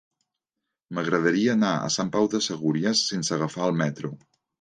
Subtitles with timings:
[0.99, 4.13] M'agradaria anar a Sant Pau de Segúries sense agafar el metro.